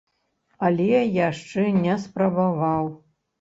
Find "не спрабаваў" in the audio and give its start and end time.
1.83-2.91